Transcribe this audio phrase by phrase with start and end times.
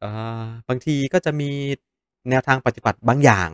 [0.00, 0.10] เอ่
[0.42, 1.50] อบางทีก็จะมี
[2.30, 3.50] แนวทางปฏิบัติบางอย่าง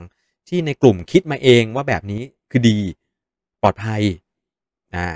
[0.48, 2.78] ที่ในกลุ่มคิดมาเองว่าแบบนี้คือดี
[3.62, 4.02] ปลอดภัย
[4.94, 5.08] อ่า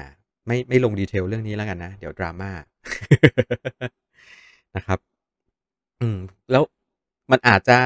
[0.47, 2.51] ไม่ไม่ลง detail เรื่องนี้แล้วกันนะ เดี๋ยว drama
[4.77, 4.99] นะครับ
[6.01, 6.19] อืม
[6.51, 6.63] แล้ว
[7.31, 7.77] มันอาจจะ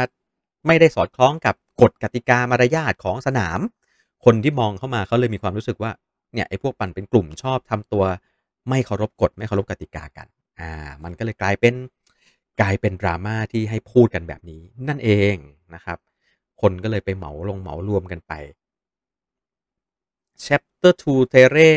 [0.67, 3.61] ไม่ได้สอดคล้องกับกฎกติกามารยาทของสนาม
[4.25, 5.91] คนที่มองเข้ามาเขาเลยมีความรู้สึกว่า
[6.35, 8.05] เนี่ยไอ้พวกปั่นเป็นกลุ่มชอบทำตัว
[8.69, 10.27] ไม่เคารพกฎไม่เคารพกติกากัน
[10.61, 10.71] อ่า
[11.05, 11.75] มันก็เลยกลายเป็น
[12.61, 15.37] กลายเป็น drama ที่ให้พูดกันแบบนี้นั่นเอง
[15.75, 15.99] นะครับ
[16.61, 18.33] คนก็เลยไปเหมาลงเหมารวมกันไป
[20.45, 21.71] Chapter 2 Terre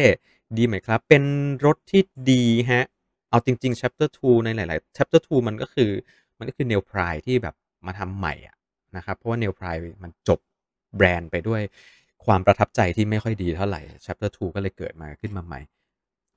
[0.58, 1.24] ดีไหมครับ เป็น
[1.66, 2.02] รถที่
[2.32, 2.84] ดีครับ
[3.30, 5.92] เอาจริง ๆ Chapter 2 ในหลาย ๆ Chapter 2 มันก็คือ
[6.38, 8.56] มันก็คือ Neil Pry ที่แบบมาทำใหม่อะ
[8.96, 10.40] นะครับ เพราะว่า Neil Pry มันจบ
[10.96, 11.62] แบรนด์ไปด้วย
[12.26, 15.60] ความประทับใจที่ไม่ค่อยดีเท่าไหร่ Chapter 2 ก็เลยเกิดมาขึ้นมาใหม่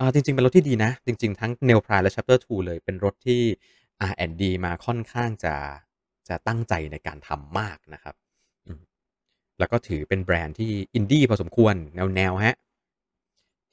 [0.00, 3.42] อ่าจริง ๆ เป็นรถที่ดีนะ จริง ๆ ทั้ง Neil Pry และ Chapter 2 เลยเป็นรถที่
[4.10, 5.54] R&D มาค่อนข้างจะ
[6.28, 8.14] จะตั้งใจในการทำมากนะครับ
[9.58, 11.74] แล้วก็ถือเป็นแบรนด์ที่ Indie พอสมควร
[12.16, 12.54] แนวๆครับ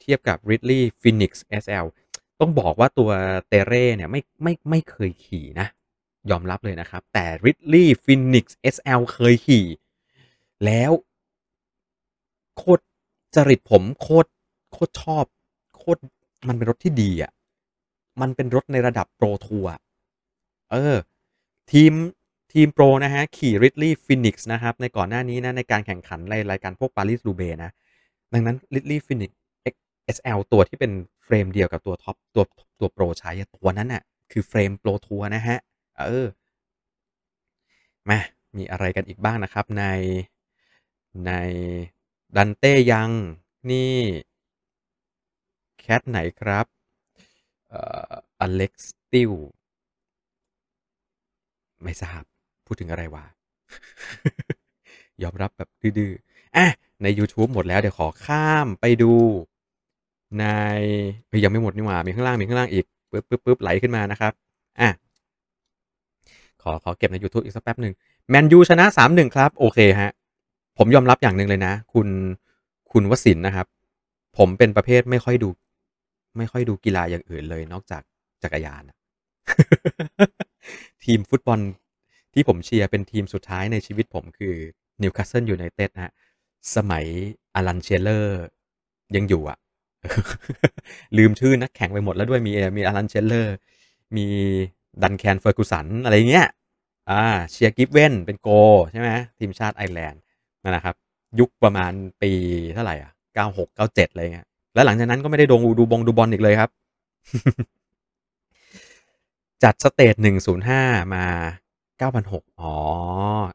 [0.01, 1.31] เทียบกับ Ridley Phoenix
[1.63, 1.85] SL
[2.39, 3.09] ต้องบอกว่าตัว
[3.51, 5.67] Terre เนี่ยไม่ไม่ไม่เคยขี่นะ
[6.31, 9.65] ยอมรับเลยนะครับ แต่ Ridley Phoenix SL เคยขี่
[10.65, 10.91] แล้ว
[12.57, 12.83] โคตร
[13.35, 14.29] จริตผมโคตร
[14.71, 15.25] โคตรชอบ
[15.77, 16.01] โคตร
[16.47, 17.31] มันเป็นรถที่ดีอะ
[18.21, 19.81] มันเป็นรถในระดับ Pro Tour อะ
[20.71, 20.95] เออ
[21.71, 21.93] ทีม
[22.53, 27.71] ทีมโปรนะครับขี่ Ridley Phoenix นะครับ ในก่อนหน้านี้นะ ในการแข่งขันในรายการพวก Paris-Roubaix นะ
[28.33, 29.31] ดังนั้น Ridley Phoenix
[29.73, 29.75] X
[30.15, 30.91] SL ตัวที่เป็น
[31.25, 32.43] เฟรมเดียวกับตัวท็อปตัว
[32.79, 35.59] ตัวโปรใช้ตัวนั้นน่ะ คือเฟรม Pro Tour นะครับ
[35.97, 36.27] เออ
[38.09, 38.19] มา
[38.57, 39.85] มีอะไรกันอีกบ้างนะครับ ใน
[41.25, 41.31] ใน
[42.35, 43.13] Dante Young
[43.71, 43.95] นี่
[45.79, 46.65] แคทไหนครับ
[47.69, 48.13] เอ่อ
[48.45, 49.33] Alex Steel
[51.83, 52.21] ไม่ทราบ
[52.65, 53.23] พูดถึงอะไรวะ
[55.23, 56.65] ยอมรับแบบดื้อๆอา
[57.03, 59.13] ในยูทูบหมดแล้วเดี๋ยวขอข้ามไปดู
[60.39, 60.43] ใน
[61.43, 64.33] ยังไม่หมดนี่หว่ามีข้างล่างมีข้างล่างอีกปึ๊บๆๆไหลขึ้นมานะครับ
[64.79, 64.89] อา
[66.63, 67.93] ขอขอเก็บในยูทูบอีกสักแป๊บหนึ่ง
[68.29, 70.11] แมนยูชนะ 3-1 ครับ โอเคครับ
[70.77, 72.07] ผมยอมรับอย่างหนึ่งเลยนะ คุณ
[72.91, 73.67] คุณวสินนะครับ
[74.37, 75.49] ผมเป็นประเภทไม่ค่อยดู
[76.37, 78.01] ไม่ค่อยดูกีฬาอย่างอื่นเลย นอกจาก
[78.43, 78.81] จักรยาน
[81.05, 81.59] ทีมฟุตบอล
[82.33, 84.55] ที่ผมเชียร์เป็นทีมสุดท้ายในชีวิตผมคือ
[85.01, 86.11] Newcastle United ครับ
[86.75, 87.05] สมัย
[87.59, 88.27] Alan Shearer
[89.15, 89.57] ยังอยู่อะ
[91.17, 93.47] ลืมชื่อนักแข่งไปหมดแล้วด้วยมีมี Alan Shearer
[94.17, 94.27] มี
[95.03, 96.47] Duncan Ferguson อะไรเงี้ย
[97.09, 98.49] อ่าเชียร์ Given เป็นโก
[98.91, 100.21] ใช่ไหมทีมชาติไอร์แลนด์
[100.69, 100.95] นะครับ
[101.39, 101.91] ยุคประมาณ
[102.21, 102.31] ปี
[102.73, 106.69] เท่าไหร่อะ96 97อะไรอย่างเงี้ยแล้วหลังจากนั้นก็ไม่ได้ดงดูบงดูบอลอีกเลยครับ
[109.63, 110.15] จัด Stages
[110.63, 111.25] 105มา
[111.99, 112.73] 9,600อ๋อ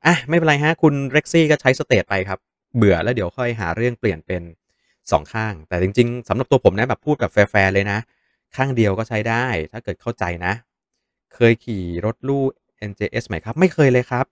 [0.07, 2.39] อาไม่เป็นไรครับคุณ Rexy ก็ใช้ Stages ไปครับ
[2.77, 4.43] เบื่อแล้วเดี๋ยวค่อยหาเรื่องเปลี่ยนเป็น
[4.89, 7.99] 2ข้าง แต่จริงๆสำหรับตัวผมนะแบบพูดแบบแฟร์เลยนะ
[8.57, 10.53] ข้างเดียวก็ใช้ได้ ถ้าเกิดเข้าใจนะ
[11.35, 12.43] เคยขี่รถลู่
[12.91, 13.55] NJS ไหมครับ?
[13.61, 14.27] ไม่เคยเลยครับ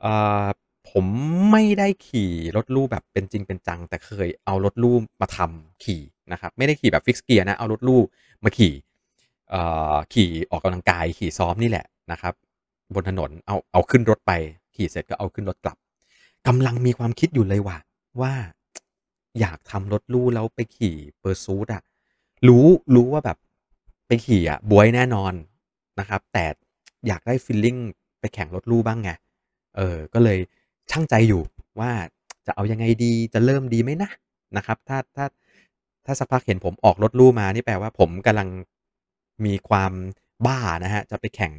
[0.00, 0.12] เอ่
[0.44, 0.46] อ
[0.90, 1.06] ผม
[1.52, 6.02] ไม่ได้ขี่รถลู่แบบเป็นจริงเป็นจัง แต่เคยเอารถลู่มาทำขี่
[6.32, 8.00] นะครับ ไม่ได้ขี่แบบ Fix Gear นะ เอารถลู่
[8.44, 8.72] มาขี่
[10.12, 12.34] ขี่ออกกำลังกายขี่ซ้อมนี่แหละนะครับ
[12.94, 14.32] บนถนนเอาเอาขึ้นรถไป
[14.74, 15.76] ขี่เสร็จก็เอาขึ้นรถกลับ
[16.46, 17.78] กำลังมีความคิดอยู่เลยว่ะ
[18.20, 18.32] ว่า
[19.40, 21.82] อยากทำรถลู่แล้วไปขี่ Pursuit อะ
[22.48, 23.38] รู้รู้ว่าแบบ
[24.06, 25.32] ไปขี่อะบวยแน่นอน
[26.00, 26.44] นะครับ แต่
[27.06, 27.76] อยากได้ฟีลลิ่ง
[28.20, 29.10] ไปแข่งรถลู่บ้างไง
[29.76, 30.38] เออก็เลย
[30.90, 31.42] ชั่งใจอยู่
[31.80, 31.90] ว่า
[32.46, 34.10] จะเอายังไงดีจะเริ่มดีไหมนะ
[34.56, 35.26] นะครับ ถ้าถ้า
[36.06, 38.48] ถ้าสักพักเห็นผมออกรถลู่มานี่แปลว่าผมกำลัง
[39.44, 39.92] มีความ
[40.46, 41.52] บ้านะครับจะไปแข่ง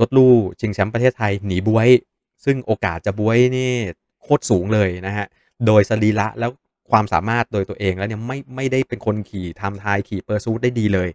[0.00, 1.88] รถลู่ชิงแชมป์ประเทศไทยหนีบวย
[2.44, 3.70] ซึ่งโอกาสจะบวยนี่
[4.22, 5.26] โคตรสูงเลยนะครับ
[5.66, 6.50] โดยสรีระแล้ว
[6.90, 11.08] ความสามารถโดยตัวเองแล้วเนี่ยไม่ไม่ได้เป็นคนขี่ Time Trial ขี่ Pursuit ได้ดีเลย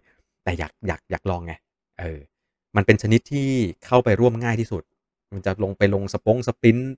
[0.44, 1.52] แต่อยากอยากอยากลองไง
[2.00, 2.18] เออ
[2.76, 3.48] มันเป็นชนิดที่
[3.86, 4.82] เข้าไปร่วมง่ายที่สุด
[5.32, 6.92] มันจะลงไปลงสปงสปรินต์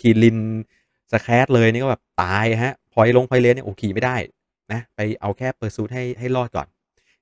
[0.00, 0.38] ขี่ลิน
[1.12, 4.16] Scratch เลยนี่ก็แบบตายครับ Point ลง Point Race เนี่ยโอ้ขี่ไม่ได้
[4.72, 6.66] นะไปเอาแค่ Pursuit ให้ให้รอดก่อน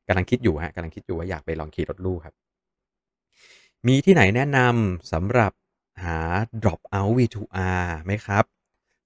[0.09, 2.35] กำลังคิดอยู่ครับกำลังคิดอยู่ว่าอยากไปลองขี่รถลู่ครับ
[3.87, 5.53] มีที่ไหนแนะนำสำหรับ
[6.05, 6.19] หา
[6.63, 8.45] Dropout V2R ไหมครับ?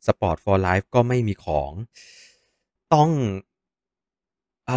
[0.07, 1.73] Sport for Life ก็ไม่มีของ
[2.95, 3.11] ต้อง
[4.71, 4.73] อ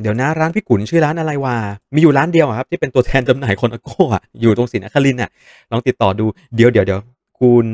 [0.00, 1.56] เดี๋ยวนะร้านพี่กุนชื่อร้านอะไรวะ?
[1.94, 5.30] มีอยู่ร้านเดียวครับ ที่เป็นตัวแทนจำหน่าย Kona-Ko อะอยู่ตรงศรีนครินทร์อะ
[5.70, 6.24] ลองติดต่อดู
[6.54, 7.66] เดี๋ยวๆๆคุณ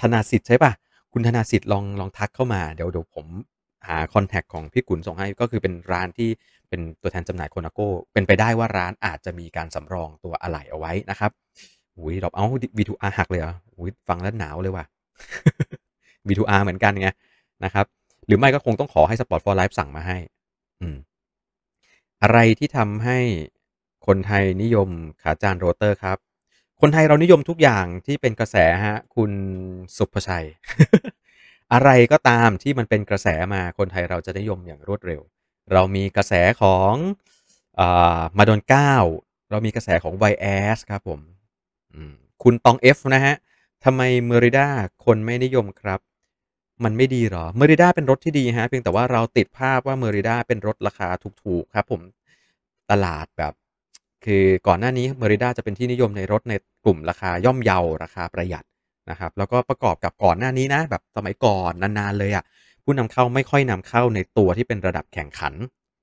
[0.00, 0.72] ธนาสิทธิ์ใช่ปล่า?
[1.12, 3.26] คุณธนาสิทธิ์ลองลองทักเข้ามาเดี๋ยวเดี๋ยวผม
[3.88, 6.30] หา contact ของพี่กุ๋นส่งให้ก็คือเป็นร้านที่
[6.68, 11.30] เป็นตัวแทนจำหน่าย Colnago เป็นไปได้ว่าร้านอาจจะมีการสำรองตัวอะไหล่เอาไว้นะครับ
[11.96, 12.44] อุ้ย dropout
[12.76, 14.84] V2R หักเลยเหรออุ้ยฟังแล้วหนาวเลยว่ะ
[16.26, 17.08] V2R เหมือนกันไง
[17.64, 17.86] นะครับ
[18.26, 20.18] หรือไม่ก็คงต้องขอให้ Sport for Life สั่งมาให้
[20.80, 20.96] อืม
[22.22, 23.18] อะไรที่ทำให้
[24.06, 24.88] คนไทยนิยม
[25.22, 26.18] ขาจานโรเตอร์ครับ
[26.80, 29.30] คนไทยเรานิยมทุกอย่างที่เป็นกระแสฮะ คุณ
[29.96, 30.46] สุภชัย
[31.74, 35.20] อะไรก็ตามที่มันเป็นกระแสมาคนไทยเราจะนิยมอย่างรวดเร็ว
[35.72, 36.32] เรามีกระแส
[36.62, 36.94] ของ
[37.80, 37.82] อ
[38.38, 38.94] มาโดนเก้า
[39.50, 41.20] เรามีกระแสของไวแอสครับผม
[42.42, 43.34] คุณตอง F นะฮะ
[43.84, 44.68] ทำไมเมอริด้า
[45.04, 46.00] คนไม่นิยมครับ
[46.84, 51.08] มันไม่ดีหรอเมอริด้าเป็นรถที่ดีฮะเพียงแต่ว่าเราติดภาพว่าเมอริด้าเป็นรถราคา
[51.42, 52.00] ถูกๆครับผม
[52.90, 53.52] ตลาดแบบ
[54.24, 56.54] คือก่อนหน้านี้ Merida จะเป็นที่นิยมในรถใน
[56.84, 58.64] กลุ่มราคาย่อมเยาราคาประหยัด
[59.10, 62.44] นะครับแล้วก็ประกอบกับก่อนหน้านี้นะแบบสมัยก่อนนานๆเลยอะ่ะ
[62.84, 65.54] ผู้นำเข้าไม่ค่อยนำเข้าในตัวที่เป็นระดับแข่งขัน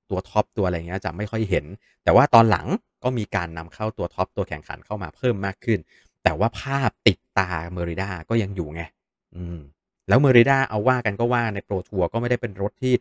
[0.09, 1.65] ตัว top ตัวอะไรเงี้ยจะไม่ค่อยเห็น
[2.03, 2.67] แต่ว่าตอนหลัง
[3.03, 5.79] ก็มีการนำเข้าตัว top ตัวแข่งขันเข้ามาเพิ่มมากขึ้น
[6.23, 8.81] แต่ว่าภาพติดตา Merida ก็ยังอยู่ไง
[9.35, 9.59] อืม
[10.07, 12.93] แล้ว Merida เอาว่ากันก็ว่าใน ProTour ก็ไม่ได้เป็นรถที่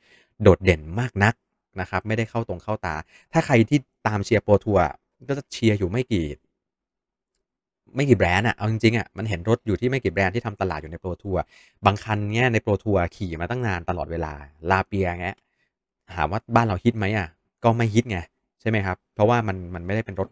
[0.43, 1.35] โดดเด่นมากนัก
[1.81, 2.95] นะครับไม่ได้เข้าตรงเข้าตา
[3.33, 4.85] ถ้าใครที่ตามเชียร์ ProTour
[5.29, 6.27] ก็จะเชียร์อยู่ไม่กี่
[7.97, 11.43] ไม่กี่แบรนด์อะเอาจริงๆอะมันเห็นรถอยู่ที่ไม่กี่แบรนด์ที่ทำตลาดอยู่ใน ProTour
[11.85, 14.33] บางคันเนี้ยใน ProTour ขี่มาตั้งนานตลอดเวลา
[14.71, 15.37] Lapierre เงี้ย
[16.17, 17.29] ถามว่าบ้านเราฮิตไหมอะ
[17.65, 18.19] ก็ไม่ฮิตไง
[18.61, 20.29] ใช่ไหมครับ เพราะว่ามันมันไม่ได้เป็นรถ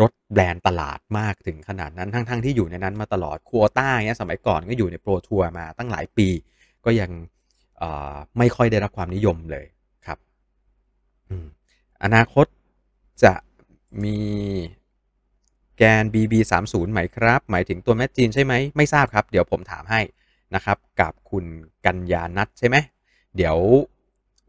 [0.00, 6.28] รถแบรนด์ตลาดมากถึงขนาดนั้นทั้งๆทที่อยู่ในนั้นมาตลอด Kuota เงี้ยสมัยก่อนก็อยู่ใน ProTour มาตั้งหลายปี
[6.84, 7.10] ก็ยัง
[8.38, 9.66] ไม่ค่อยได้รับความนิยมเลย
[10.06, 10.18] ครับ
[12.04, 12.46] อนาคต
[13.22, 13.32] จะ
[14.04, 14.16] มี
[15.78, 20.00] แกน BB30 ไหมครับ หมายถึงตัวแมชจีนใช่ไหมไม่ทราบครับ เดี๋ยวผมถามให้
[20.54, 21.44] นะครับกับคุณ
[21.86, 22.76] กัญญานัทใช่ไหม
[23.36, 23.56] เดี๋ยว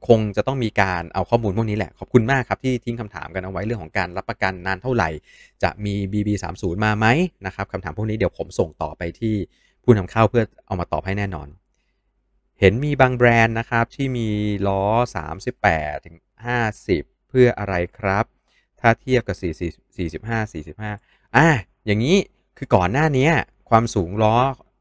[0.07, 5.09] คงจะต้องมีการเอาข้อมูลพวกนี้แหละ ขอบคุณมากครับ ที่ทิ้งคำถามกันเอาไว้เรื่องของการรับประกันนานเท่าไหร่
[5.63, 7.07] จะมี BB30 มาไหม
[7.45, 9.35] นะครับคำถามพวกนี้เดี๋ยวผมส่งต่อไปที่
[9.83, 11.47] ผู้นำเข้าเพื่อเอามาตอบให้แน่นอน
[12.59, 14.29] เห็นมีบางแบรนด์นะครับที่มี
[14.67, 14.83] ล้อ
[15.45, 16.15] 38ถึง
[16.73, 18.25] 50 เพื่ออะไรครับ
[18.79, 19.43] ถ้าเทียบกับ 4
[19.97, 21.47] 45 45 อะ
[21.85, 22.17] อย่างนี้
[22.57, 23.29] คือก่อนหน้านี้
[23.69, 24.35] ความสูงล้อ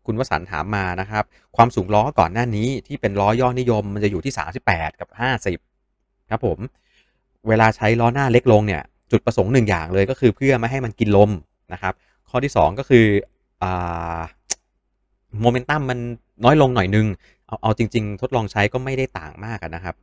[0.06, 1.24] คุณวสันถามมานะครับ
[1.56, 4.32] ความสูงล้อก่อนหน้านี้ที่เป็นล้อยอดนิยมมันจะอยู่ที่
[4.66, 5.08] 38 กับ
[5.70, 6.58] 50 ครับผม
[7.48, 11.30] เวลาใช้ล้อหน้าเล็กลงเนี่ยจุดประสงค์หนึ่งอย่างเลยก็คือเพื่อไม่ให้มันกินลม
[11.72, 11.94] นะครับ
[12.28, 13.06] ข้อที่ 2 ก็คือ
[15.40, 15.98] โมเมนตัมมัน
[16.44, 17.06] น้อยลงหน่อยนึง
[17.46, 19.94] เอาเอาจริง ๆ ทดลองใช้ก็ไม่ได้ต่างมากนะครับ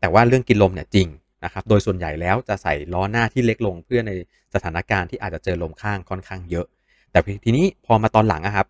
[0.00, 1.06] แต่ว่าเรื่องกินลมเนี่ยจริง
[1.44, 4.12] นะครับโดยส่วนใหญ่แล้วจะใส่ล้อหน้าที่เล็กลงเพื่อใน
[4.54, 6.66] สถานการณ์ที่อาจจะเจอลมข้างค่อนข้างเยอะ
[7.10, 8.66] แต่ทีนี้พอมาตอนหลังอะครับ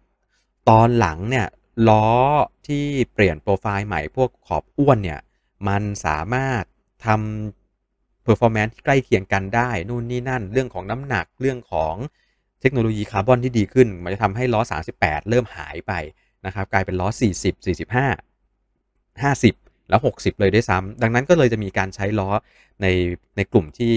[0.71, 1.47] ตอนหลังเนี่ย
[1.89, 2.07] ล้อ
[2.67, 2.85] ที่
[3.15, 5.21] เปลี่ยนโปรไฟล์ใหม่พวกขอบอ้วนเนี่ย
[5.69, 6.63] มันสามารถ
[7.07, 11.95] ทำ performance ที่ใกล้เคียงกันได้ นู่นนี่นั่น เรื่องของน้ำหนักเรื่องของ
[12.61, 14.61] เทคโนโลยีคาร์บอนที่ดีขึ้น มันจะทำให้ล้อ
[14.97, 15.93] 38 เริ่มหายไป
[16.47, 17.09] นะครับกลายเป็นล้อ
[17.41, 17.55] 40
[19.23, 22.31] 45 50 แล้ว 60 เลยด้วยซ้ำดังนั้นก็เลยจะมีการใช้ล้อ
[22.83, 22.87] ใน
[23.37, 23.95] ในกลุ่มที่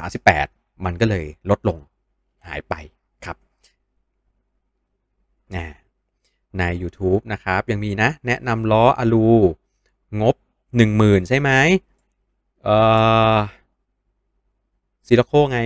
[0.00, 1.78] 38มันก็เลยลดลง
[2.48, 2.74] หายไป
[3.24, 3.36] ครับ
[6.58, 9.28] ใน YouTube นะครับ ยังมีนะ แนะนำล้ออะลู
[10.20, 10.34] งบ
[10.82, 11.50] 10,000 ใช่ไหม
[12.64, 12.76] เอ่
[13.34, 13.36] อ
[15.06, 15.60] Scirocco ไง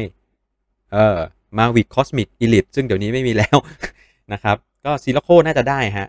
[0.92, 1.18] เออ
[1.58, 3.56] Mavic Cosmic Elite ซึ่งเดี๋ยวนี้ไม่มีแล้ว
[4.32, 6.08] นะครับ ก็ Scirocco น่าจะได้ฮะ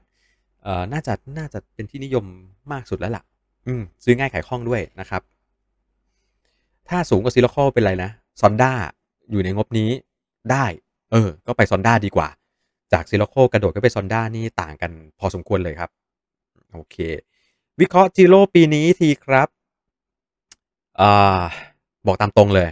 [0.63, 2.25] เอ่อน่าจะน่าจะเป็นที่นิยม
[2.71, 3.23] มากสุดแล้วล่ะ
[3.67, 5.21] อืม ซื้อง่ายขายคล่องด้วยนะครับ
[6.89, 8.71] ถ้าสูงกว่า Scirocco เป็นไรนะ Zonda
[9.31, 9.89] อยู่ในงบนี้
[10.51, 10.65] ได้
[11.11, 12.27] เออ ก็ไปซอนด้าดีกว่า
[12.93, 15.89] จากซิลโคกระโดดก็ไปซอนด้านี่ต่างกันพอสมควรเลยครับ
[16.73, 16.95] โอเค
[17.79, 19.47] วิเคราะห์จิโร่ปีนี้ทีครับ
[20.99, 21.41] อ่า
[22.05, 22.69] บอกตามตรงเลย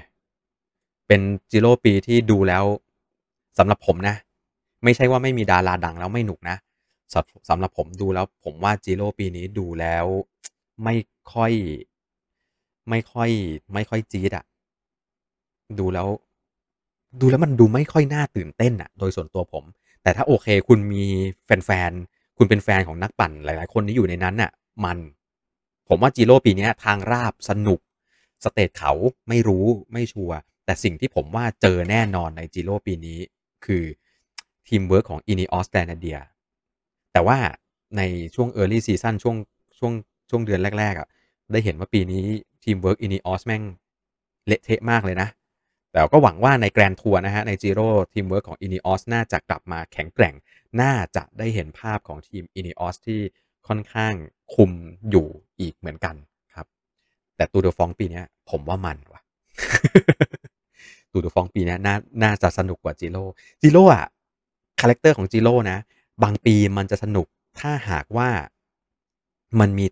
[1.08, 1.22] เป็น
[1.52, 2.64] จิโร่ปีที่ดูแล้ว
[3.58, 4.16] สำหรับผมนะ
[4.84, 6.58] ไม่ใช่ว่าไม่มีดาราดังแล้วไม่หนุกนะ
[7.50, 10.06] สำหรับผมดูแล้ว ผมว่าจิโร่ปีนี้ดูแล้ว
[10.84, 10.96] ไม่
[11.34, 11.52] ค่อย
[12.90, 13.30] ไม่ค่อย
[13.74, 14.46] ไม่ค่อยจี๊ดอะ
[15.80, 16.08] ดูแล้ว
[17.20, 19.64] ดูแล้วมันดูไม่ค่อยน่าตื่นเต้นอะโดยส่วนตัวผม
[20.04, 21.04] แต่ถ้าโอเค คุณมี
[21.46, 24.52] แฟนๆ คุณเป็นแฟนของนักปั่นหลายๆ คนที่อยู่ในนั้นน่ะ
[24.86, 24.98] มัน
[25.90, 27.80] ผมว่า Giro ปีนี้ทางราบสนุก
[28.44, 28.92] stage เขา
[29.30, 33.20] ไม่รู้ไม่ชัวร์แต่สิ่งที่ผมว่าเจอแน่นอนใน Giro ปีนี้
[33.66, 33.84] คือ
[34.68, 36.20] ทีมเวิร์กของ Ineos Grenadiers
[37.14, 37.38] แต่ว่า
[37.98, 38.02] ใน
[38.36, 39.36] ช่วง Early Season ช่วง
[39.78, 39.94] ช่วง
[40.30, 41.08] ช่วงเดือนแรก ๆอะ่ะ
[41.52, 42.26] ได้เห็นว่าปีนี้
[42.70, 43.64] teamwork Ineos แม่ง
[44.48, 45.30] เละเทะมากเลยนะ
[45.92, 50.36] แต่ก็หวังว่าใน Grand Tour นะฮะ ใน Giro teamwork ของ Ineos น่าจะกลับมาแข็งแกร่ง
[50.82, 53.22] น่าจะได้เห็นภาพของทีม Ineos ที่
[53.68, 54.14] ค่อนข้าง
[54.54, 54.72] คุม
[55.10, 55.28] อยู่
[55.60, 56.16] อีกเหมือนกัน
[56.56, 56.68] ครับ
[57.36, 59.22] แต่ Tour de France ปีนี้ผมว่ามันว่ะ
[61.12, 63.24] Tour de France ปีนี้น่าน่าจะสนุกกว่า Giro
[63.62, 64.08] Giro อะ
[64.80, 65.78] character ของ Giro นะ
[66.24, 67.28] บางปีมันจะสนุก
[67.60, 68.30] ถ้าหากว่า
[69.60, 69.86] มันมี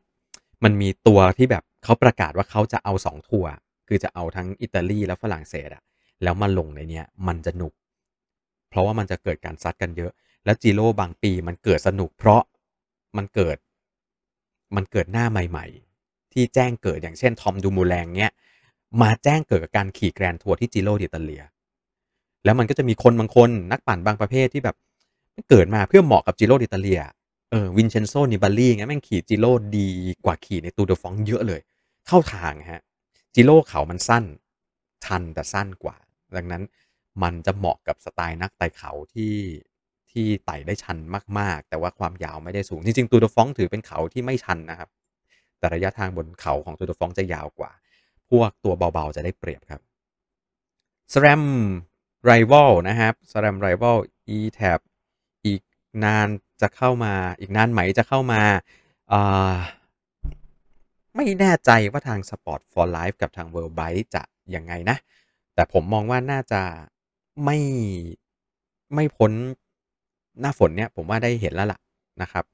[0.64, 3.52] มันมีตัวที่แบบ เขาประกาศว่าเขาจะเอาสองทัวร์
[3.88, 5.84] คือจะเอาทั้งอิตาลีและฝรั่งเศสอะ
[6.24, 7.74] แล้วมาลงในเนี้ยมันจะหนุก
[8.70, 10.12] เพราะว่ามันจะเกิดการซัดกันเยอะ
[10.46, 12.42] แล้ว Giro บางปีมันเกิดสนุก เพราะ
[13.18, 13.58] มันเกิด
[14.76, 15.66] มันเกิดหน้าใหม่
[16.00, 18.32] ๆ ที่แจ้งเกิดอย่างเช่น Tom Dumoulin เนี้ย
[19.02, 21.44] มาแจ้งเกิดกับการขี่ Grand Tour ที่ Giro d'Italia
[22.46, 24.76] แล้วมันก็จะมีคนบางคนนักปั่นบางประเภทที่แบบ
[25.50, 27.02] เกิดมาเพื่อเหมาะกับ Giro d'Italia
[27.52, 29.88] เออ Vincenzo Nibali ไงแม่งขี่ Giro ดี
[30.26, 31.62] กว่าขี่ใน Tour de France เยอะเลย
[32.08, 32.82] เข้าทางฮะ
[33.34, 34.26] Giro เขามันสั้น
[35.06, 35.98] ชันแต่สั้นกว่า
[36.36, 36.64] ดังนั้น
[37.24, 39.36] มันจะเหมาะกับสไตล์นักไต่เขาที่
[40.12, 40.98] ที่ไต่ได้ชัน
[41.40, 44.90] มากๆ แต่ว่าความยาวไม่ได้สูง จริงๆ Tour de France ถือเป็นเขาที่ไม่ชันนะครับ
[45.60, 47.72] แต่ระยะทางบนเขาของตูดฟองจะยาวกว่า
[48.30, 49.82] พวกตัวเบาๆ จะได้เปรียบครับ
[51.14, 51.44] สแรม
[52.24, 53.98] ไรวลนะครับสแรมไรวล
[54.38, 54.80] e t a b
[55.46, 55.62] อีก
[56.04, 56.28] นาน
[56.62, 58.42] จะเข้ามา อีกนานไหมจะเข้ามา
[61.16, 64.24] ไม่แน่ใจว่าทาง Sport for Life กับทาง World Bike จะ
[64.56, 64.98] ยังไงนะ
[65.54, 66.62] แต่ผมมองว่าน่าจะ
[67.44, 67.58] ไม่
[68.94, 69.32] ไม่พ้น
[70.42, 71.80] หน้าฝนเนี่ยผมว่าได้เห็นแล้วล่ะ
[72.22, 72.46] นะครับ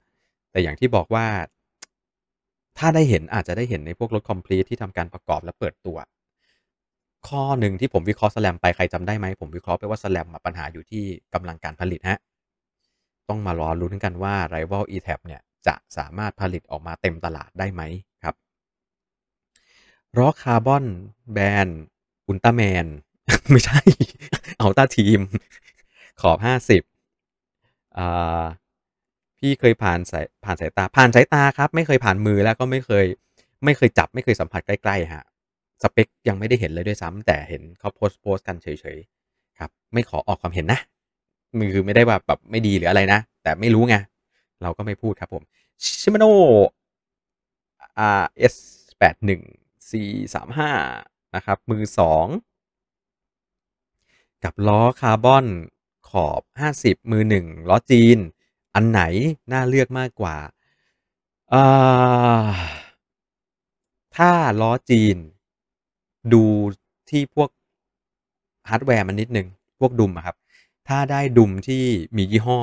[0.52, 1.26] แต่อย่างที่บอกว่า
[2.78, 5.98] ถ้าได้เห็นอาจจะได้เห็นในพวกรถคอมพลีทที่ทำการประกอบและเปิดตัว
[7.28, 11.04] ข้อหนึ่งที่ผมวิเคราะห์สแลมไปใครจำได้ไหมผมวิเคราะห์ไปว่าสแลมปัญหาอยู่ที่
[11.34, 12.20] กำลังการผลิตฮะ
[13.30, 17.82] ต้องมารอรุ้นกันว่า Rival e t a b เนี่ยจะสามารถผลิตออกมาเต็มตลาดได้ไหม
[20.12, 20.86] รับล้อคาร์บอน
[21.34, 21.68] แบน
[22.28, 22.86] อุลตร้าแมน
[23.52, 23.80] ไม่ใช่
[24.60, 25.20] เอาต้าทีม
[26.22, 26.82] ขอบห้าสิบ
[29.38, 33.06] พี่เคยผ่านสายผ่านสายตา ผ่านสายตาครับ ไม่เคยผ่านมือแล้วก็ไม่เคย
[33.66, 35.24] ไม่เคยจับ ไม่เคยสัมผัสใกล้ๆฮะ
[35.82, 40.80] สเปคยังไม่ได้เห็นเลยด้วยซ้ำแต่เห็นเขาโพสต์โพสต์กันเฉยๆครับ ไม่ขอออกความเห็นนะ
[41.60, 43.96] มือไม่ได้ว่าแบบไม่ดีหรืออะไรนะ แต่ไม่รู้ไง
[44.62, 45.44] เราก็ไม่พูดครับผม
[46.02, 46.34] ชิมาโน่
[47.98, 48.56] อ่าเอส
[49.00, 49.42] แปดหนึ่ง
[49.92, 50.72] สี่สามห้า
[51.36, 52.28] นะครับ มือสอง
[54.44, 55.46] กับล้อคาร์บอน
[56.10, 56.42] ขอบ
[56.78, 58.18] 50 มือหนึ่งล้อจีน
[58.76, 59.02] อันไหน
[59.52, 60.38] น่าเลือกมากกว่า
[64.16, 64.32] ถ้า
[64.62, 65.18] ล้อจีน
[66.34, 66.44] ดู
[67.10, 67.50] ที่พวก
[68.70, 69.48] ฮาร์ดแวร์มันนิดนึง
[69.80, 70.36] พวกดุมครับ
[70.88, 71.84] ถ้าได้ดุมที่
[72.18, 72.60] มียี่ห้อ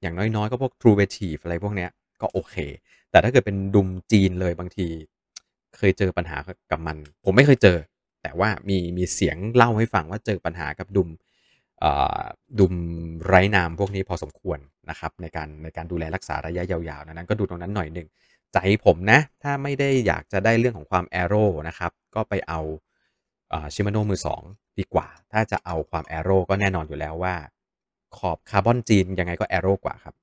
[0.00, 1.90] อย่างน้อยๆ ก็พวก True v e t i v e อะไรพวกเนี้ย
[2.20, 2.56] ก็โอเค
[3.10, 4.88] แต่ถ้าเกิดเป็นดุมจีนเลยบางที
[5.76, 6.36] เคยเจอปัญหา
[6.70, 7.78] กับมัน ผมไม่เคยเจอ
[8.22, 11.08] แต่ว่ามีมีเสียงเล่าให้ฟังว่าเจอปัญหากับดุม
[12.58, 12.74] ดุม
[13.26, 14.58] ไร้นามพวกนี้พอสมควร
[14.90, 18.08] นะครับในการในการดูแลรักษาระยะยาวๆนั้นก็ดูตรงนั้นหน่อยหนึ่ง
[18.52, 22.60] ใจผมนะ ถ้าไม่ได้อยากจะได้เรื่องของความแอโร่นะครับ ก็ไปเอา
[23.74, 24.42] ชิมาโนมือสอง
[24.78, 27.34] ดีกว่า ถ้าจะเอาความแอโร่ก็แน่นอนอยู่แล้วว่า
[28.16, 30.14] ขอบคาร์บอนจีนยังไงก็แอโร่กว่าครับ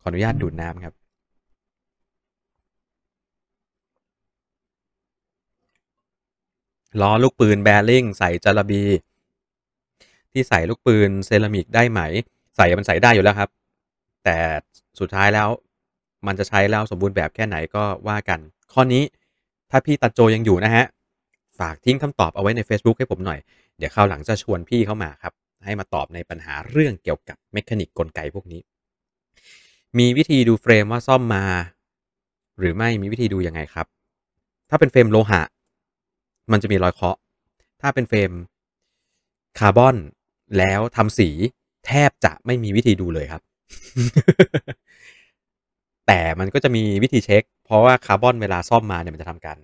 [0.00, 0.94] ขออนุญาตดูดน้ำครับ
[7.00, 8.84] ล้อลูกปืนแบริ่งใส่จาระบี
[10.32, 12.00] ที่ใส่ลูกปืนเซรามิกได้ไหม
[12.56, 13.50] ใส่มันใส่ได้อยู่แล้วครับ
[14.24, 14.36] แต่
[15.00, 15.48] สุดท้ายแล้ว
[16.26, 18.40] มันจะใช้แล้วสมบูรณ์แบบแค่ไหนก็ว่ากัน
[18.72, 19.02] ข้อนี้
[19.70, 20.84] ถ้าพี่ตัดโจยังอยู่นะฮะ
[21.58, 23.40] ฝากทิ้งคำตอบเอาไว้ใน Facebook ให้ผมหน่อย
[23.78, 25.32] เดี๋ยวคราวหลังจะชวนพี่เข้ามาครับ
[25.64, 28.60] ให้มาตอบในปัญหาเรื่องเกี่ยวกับ mechanic กลไกพวกนี้
[29.98, 31.44] มีวิธีดูเฟรมว่าซ่อมมา
[32.58, 33.86] หรือไม่มีวิธีดูยังไงครับ
[34.70, 35.42] ถ้าเป็นเฟรมโลหะ
[36.52, 37.16] มันจะมีรอยเคาะ
[37.80, 38.32] ถ้าเป็นเฟรม
[39.58, 39.96] คาร์บอน
[40.58, 41.28] แล้วทำสี
[41.86, 43.42] แทบจะไม่มีวิธีดูเลยครับ
[46.06, 49.58] แต่มันก็จะมีวิธีเช็ค เพราะว่าคาร์บอนเวลาซ่อมมาเนี่ยมันจะทำการ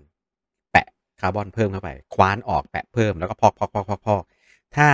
[0.72, 0.87] แปะ
[1.20, 4.22] คาร์บอนเพิ่มเข้าไป คว้านออกแปะเพิ่มแล้วก็พอกพอกพอกพอกพอก
[4.76, 4.88] ถ้า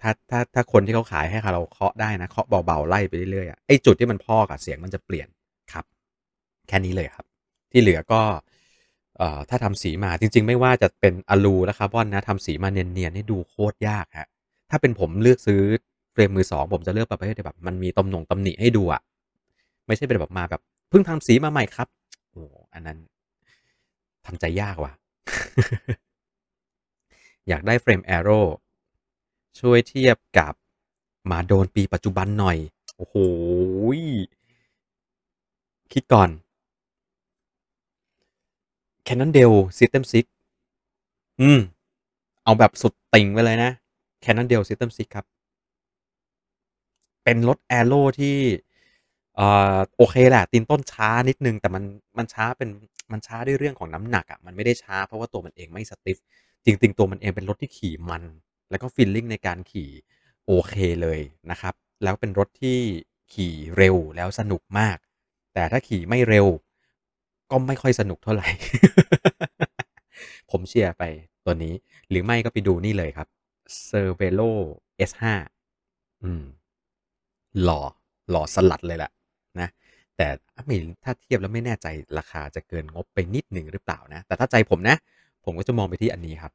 [0.00, 5.28] ถ้าถ้าถ้าคนที่เขาขายให้เราเคาะได้นะเคาะเบาๆไล่ไปเรื่อยๆไอ้จุดที่มันพอกอะเสียงมันจะเปลี่ยน
[5.72, 5.84] ครับ
[6.68, 7.26] แค่นี้เลยครับ
[7.72, 8.20] ที่เหลือก็
[9.50, 14.28] ถ้าทำสีมาจริง ๆ ไม่ว่าจะเป็นอะลูและคาร์บอนนะทำสีมาเนียนๆนี่ดูโคตรยากฮะ
[14.70, 15.62] ถ้าเป็นผมเลือกซื้อ
[16.12, 19.00] เฟรมมือสองผมจะเลือกประเภทแบบมันมีตำหนงตำหนิให้ดูอะ
[19.86, 20.60] ไม่ใช่เป็นแบบมาแบบ
[20.90, 21.88] เพิ่งทำสีมาใหม่ครับ
[22.30, 22.42] โอ้
[22.74, 22.98] อันนั้น
[24.26, 24.92] ทำใจยากว่ะ
[27.48, 28.40] อยากได้เฟรมแอโร่
[29.60, 30.54] ช่วยเทียบกับ
[31.30, 32.58] มาโดนปีปัจจุบันหน่อย
[32.96, 33.16] โอ้โห
[35.92, 36.30] คิดก่อน
[39.06, 40.26] Cannondale System 6
[41.40, 41.60] อืม
[42.44, 43.70] เอาแบบสุดติ่งไปเลยนะ
[44.24, 45.26] Cannondale System 6 ครับ
[47.24, 48.38] เป็นรถแอโร่ที่
[49.36, 51.84] เอ่อโอเคแหละ ตีนต้นช้านิดนึง แต่มัน
[52.18, 52.68] มันช้าเป็น
[53.12, 56.18] มันช้าด้วยเรื่องของน้ำหนักอะมันไม่ได้ช้าเพราะว่าตัวมันเองไม่สติฟ
[56.64, 58.22] จริง ๆ ตัวมันเองเป็นรถที่ขี่มัน
[58.70, 59.90] แล้วก็ฟีลลิ่งในการขี่
[60.46, 62.78] โอเคเลยนะครับ แล้วเป็นรถที่
[63.32, 64.96] ขี่เร็วแล้วสนุกมาก
[65.54, 66.46] แต่ถ้าขี่ไม่เร็ว
[67.52, 68.48] ก็ไม่ค่อยสนุกเท่าไหร่
[70.50, 71.02] ผมเชียร์ไป
[71.44, 71.74] ตัวนี้
[72.10, 73.28] หรือไม่ก็ไปดูนี่เลยครับ
[73.86, 74.50] c e r v e l o
[75.10, 75.22] S5
[76.22, 76.44] อืม
[77.62, 77.80] หล่อ
[78.30, 79.10] หล่อสลัดเลยแหละ
[79.60, 79.68] นะ
[80.16, 80.26] แต่
[80.66, 81.86] ไม่ถ้าเทียบแล้วไม่แน่ใจ
[82.18, 84.96] ราคาจะเกินงบไปนิดหนึ่งหรือเปล่านะ แต่ถ้าใจผมนะ
[85.44, 86.52] ผมก็จะมองไปที่อันนี้ครับ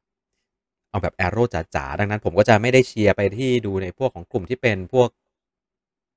[0.90, 1.42] เอาแบบ aero
[1.74, 5.08] จ๋าๆ ดังนั้นผมก็จะไม่ได้เชียร์ไปที่ดูในพวกของกลุ่มที่เป็นพวก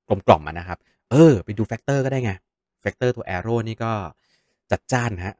[0.08, 0.78] กลมกล่อมนะครับ
[1.10, 2.32] เออ ไปดู Factor ก็ได้ไง
[2.80, 3.92] Factor ตัว aero นี่ก็
[4.72, 5.34] จัดจ้านฮะ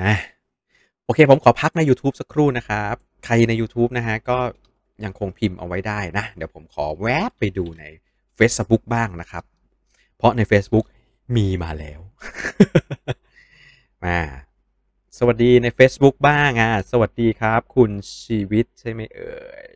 [0.00, 0.14] อะ
[1.04, 4.38] โอเค ผมขอพักใน YouTube สักครู่นะครับ ใครใน YouTube นะฮะ ก็
[5.04, 7.84] ยังคงพิมพ์เอาไว้ได้นะ เดี๋ยวผมขอแวบไปดูใน
[8.38, 9.44] Facebook บ้างนะครับ
[10.16, 10.86] เพราะใน Facebook
[11.36, 12.00] มีมาแล้ว
[14.04, 14.18] มา
[15.18, 17.90] สวัสดีใน Facebook บ้างอะสวัสดีครับ คุณ
[18.22, 19.38] ชีวิตใช่ไหมเอ่
[19.70, 19.72] ย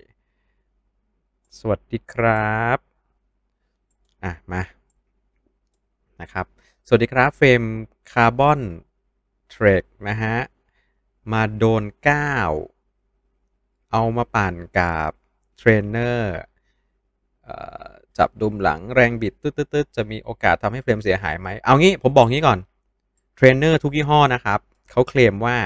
[1.59, 2.79] สวัสดีครับ
[4.25, 4.63] อะ มา
[6.21, 6.47] นะครับ
[6.91, 7.63] สวัสดีครับเฟรม
[8.13, 8.61] คาร์บอน
[9.51, 10.37] Trek นะฮะ
[11.33, 12.51] Madone เก้า
[13.93, 15.11] เอามาปั่นกับ
[15.59, 16.37] เทรนเนอร์
[18.19, 22.59] จับดุมหลังแรงบิดตืดๆจะมีโอกาสทำให้เฟรมเสียหายไหม เอางี้ผมบอกงี้ก่อน
[23.37, 25.57] เทรนเนอร์ทุกยี่ห้อนะครับ เขาเคลมว่า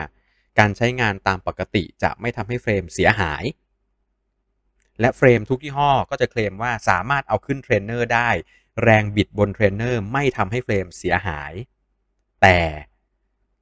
[0.59, 3.45] การใช้งานตามปกติจะไม่ทำให้เฟรมเสียหาย
[5.01, 8.31] และเฟรมทุกยี่ห้อก็จะเคลมว่าสามารถเอาขึ้นเทรนเนอร์ได้
[8.83, 11.53] แรงบิดบนเทรนเนอร์ไม่ทำให้เฟรมเสียหาย
[12.43, 12.59] แต่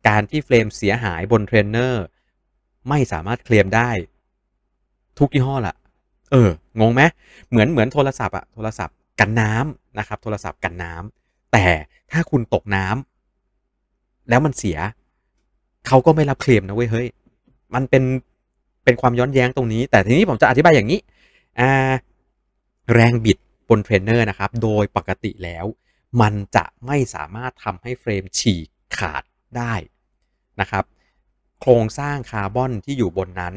[0.08, 2.04] การที่เฟรมเสียหายบนเทรนเนอร์
[2.88, 3.90] ไม่สามารถเคลมได้
[5.18, 5.74] ทุกยี่ห้อละ
[6.32, 6.50] เออ
[6.80, 7.02] งงไหม
[7.48, 11.66] เหมือนเหมือนโทรศัพท์อะโทรศัพท์กันน้ำนะครับ โทรศัพท์กันน้ำแต่
[12.10, 14.78] ถ้าคุณตกน้ำแล้วมันเสีย
[15.86, 17.08] เขาก็ไม่รับเคลมนะเว้ยเฮ้ย
[17.74, 18.04] มันเป็น
[18.84, 21.00] เป็นความย้อนแย้งตรงนี้ แต่ทีนี้ผมจะอธิบายอย่างนี้
[21.60, 21.92] อ่า
[22.94, 23.38] แรงบิด
[23.70, 25.66] บนเทรนเนอร์นะครับ โดยปกติแล้ว
[26.20, 28.66] มันจะไม่สามารถทำให้เฟรมฉีก
[28.98, 29.22] ขาด
[29.56, 29.74] ได้
[30.60, 30.84] นะครับ
[31.60, 33.54] โครงสร้างคาร์บอนที่อยู่บนนั้น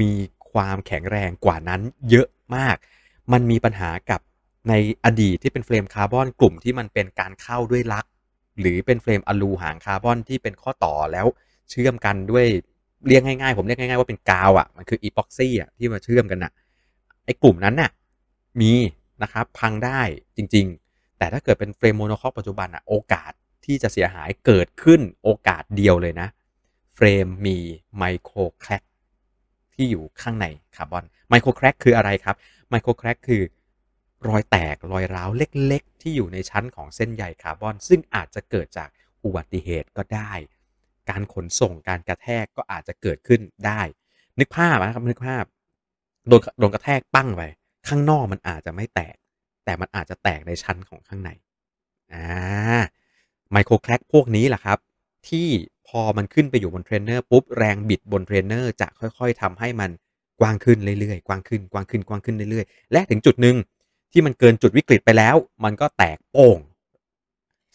[0.00, 0.12] มี
[0.52, 2.76] ความแข็งแรงกว่านั้นเยอะมาก
[3.32, 4.20] มันมีปัญหากับ
[4.68, 8.04] ในอดีตที่เป็นเฟรมคาร์บอนกลุ่มที่มันเป็นการเข้าด้วย lug
[8.60, 11.26] หรือเป็นเฟรมอลูหางคาร์บอนที่เป็นข้อต่อแล้ว
[11.70, 12.46] เชื่อมกันด้วย
[13.06, 16.52] เรียกง่ายๆ ผมเรียกง่ายๆว่าเป็นกาวอ่ะมันคืออีพ็อกซี่อะที่มาเชื่อมกันน่ะ
[17.24, 17.90] ไอ้กลุ่มนั้นน่ะ
[18.60, 18.72] มี
[19.22, 20.00] นะครับพังได้
[20.36, 23.32] จริง ๆ แต่ถ้าเกิดเป็นเฟรม monocoque ปัจจุบันอะโอกาส
[23.64, 26.28] ที่จะเสียหายเกิดขึ้นโอกาสเดียวเลยนะ
[26.94, 27.58] เฟรมมี
[27.98, 28.82] micro crack
[29.74, 32.36] ที่อยู่ข้างในคาร์บอน micro crack คืออะไรครับ
[32.70, 33.42] micro crack คือ
[34.28, 38.88] รอยแตกรอยร้าวเล็ก ๆ ที่อยู่ในชั้นของเส้นใยคาร์บอน ซึ่งอาจจะเกิดจาก
[39.24, 40.32] อุบัติเหตุก็ได้
[41.10, 43.80] การขนส่งการกระแทกก็อาจจะเกิดขึ้นได้
[44.38, 45.44] นึกภาพนะครับนึกภาพ
[46.28, 47.42] โดนโดนกระแทกปั้งไป
[47.88, 49.16] ข้างนอกมันอาจจะไม่แตก
[49.64, 51.30] แต่มันอาจจะแตกในชั้นของข้างใน
[52.12, 52.26] อ่า
[53.52, 54.78] micro crack พวกนี้แหละครับ
[55.28, 55.48] ที่
[55.88, 59.90] พอมันขึ้นไปอยู่บนเทรนเนอร์ปุ๊บแรงบิดบนเทรนเนอร์จะค่อยๆทำให้มัน
[60.40, 63.56] กว้างขึ้นเรื่อยๆ กว้างขึ้นกว้างขึ้นกว้างขึ้นเรื่อยๆ และถึงจุดหนึ่ง
[64.12, 66.58] ที่มันเกินจุดวิกฤตไปแล้ว มันก็แตกโป่ง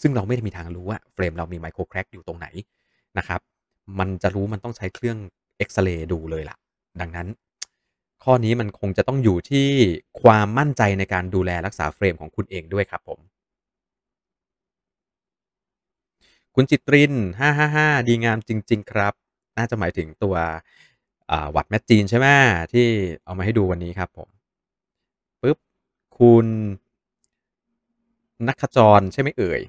[0.01, 2.47] ซึ่งเราไม่ได้มีทางรู้ว่าเฟรมเรามีไมโครแครกอยู่ตรงไหน
[3.17, 3.41] นะครับ
[3.99, 5.17] มันจะรู้มันต้องใช้เครื่อง
[5.57, 6.57] เอ็กซเรย์ดูเลยล่ะ
[7.01, 7.27] ดังนั้น
[8.23, 9.67] ข้อนี้มันคงจะต้องอยู่ที่
[10.21, 13.19] ความมั่นใจในการดูแลรักษาเฟรมของคุณเองด้วยครับผม
[16.55, 17.13] คุณจิตริน
[17.61, 19.13] 555 ดีงามจริง ๆ ครับ
[19.57, 20.35] น่าจะหมายถึงตัว
[21.55, 22.27] วัดแมทจีนใช่ไหม
[22.73, 22.87] ที่
[23.25, 24.27] เอามาให้ดูวันนี้ครับผม
[25.41, 25.57] ปุ๊บ
[26.19, 26.45] คุณ
[28.47, 29.61] นักขจรใช่ไหมเอ่ย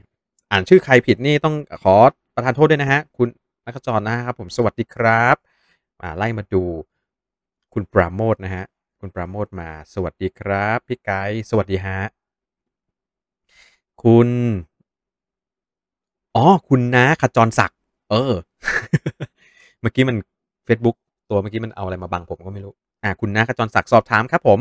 [0.50, 1.96] อ่านชื่อใครผิดนี่ต้องขอ
[2.34, 3.28] ประทานโทษด้วยนะฮะ คุณ
[3.66, 5.36] นักขจรนะครับผมสวัสดีครับ
[6.00, 6.64] มาไล่มาดู
[7.80, 8.64] คุณปราโมทนะฮะ
[9.00, 12.00] คุณปราโมทมา สวัสดีครับ พี่ไกด์สวัสดีฮะ
[14.02, 14.28] คุณ
[16.36, 17.78] อ๋อ คุณนะขจรศักดิ์
[18.10, 18.34] เออ
[19.80, 20.16] เมื่อกี้มัน
[20.66, 20.96] Facebook
[21.30, 24.58] ตัวเมื่อกี้มันเอาอะไรมาบังผมก็ไม่รู้ อ่า คุณนะขจรศักดิ์สอบถามครับผม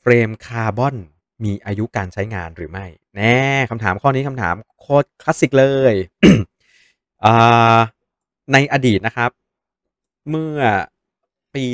[0.00, 0.96] เฟรมคาร์บอน
[1.44, 2.86] มีอายุการใช้งานหรือไม่
[3.16, 3.38] แน่
[3.70, 5.94] คำถามข้อนี้คำถามโคตรคลาสสิกเลย
[8.52, 9.30] ในอดีตนะครับ
[10.30, 10.58] เมื่อ
[11.54, 11.64] ปี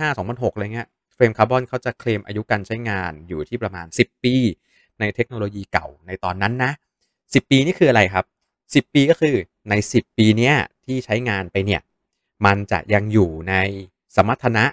[0.00, 4.34] 2005-2006 อะไรเงี้ยเฟรมคาร์บอนเขาจะเคลมอายุการใช้งานอยู่ที่ประมาณ 10 ปี
[5.00, 6.72] ในเทคโนโลยีเก่าในตอนนั้นนะ
[7.12, 8.24] 10 ปีนี่คืออะไรครับ
[8.58, 9.36] 10 ปีก็คือ
[9.70, 11.80] ใน 10 ปีเนี้ยที่ใช้งานไปเนี่ย
[12.46, 13.54] มันจะยังอยู่ใน
[14.16, 14.64] สมรรถนะ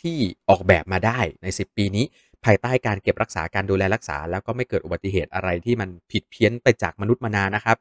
[0.00, 0.16] ที่
[0.48, 2.04] ออกแบบมาได้ใน 10 ปีนี้
[2.44, 7.76] ภายใต้การเก็บรักษาการดูแลรักษา แล้วก็ไม่เกิดอุบัติเหตุอะไรที่มันผิดเพี้ยนไปจากมนุษย์มานานะครับ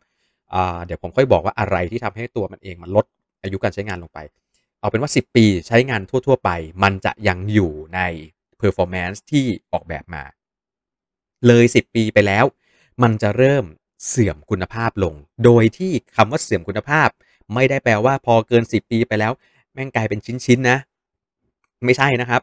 [0.86, 3.06] เดี๋ยวผมค่อยบอกว่าอะไรที่ทำให้ตัวมันเองมันลด
[3.44, 4.20] อายุการใช้งานลงไป
[4.80, 6.50] เอาเป็นว่า 10 ปีใช้งานทั่ว ๆ ไป
[6.84, 8.00] มันจะยังอยู่ใน
[8.62, 10.24] performance ที่ออกแบบมา
[11.48, 12.46] เลย 10 ปีไปแล้ว
[13.04, 13.66] มันจะเริ่ม
[14.08, 15.16] เสื่อมคุณภาพลง
[15.46, 17.10] โดยที่คำว่าเสื่อมคุณภาพ
[17.54, 19.32] ไม่ได้แปลว่าพอเกิน 10 ปีไปแล้ว
[19.74, 20.78] แม่งกลายเป็นชิ้น ๆ นะ
[21.86, 22.42] ไม่ใช่นะครับ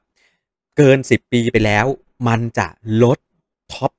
[0.77, 1.87] เกิน 10 ปีไปแล้ว
[2.29, 2.69] มันจะ
[3.03, 3.19] ลด
[3.73, 3.93] top